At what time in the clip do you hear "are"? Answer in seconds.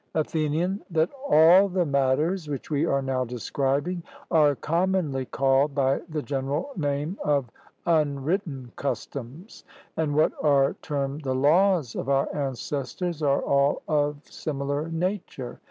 2.87-3.03, 4.31-4.55, 10.43-10.73, 13.21-13.43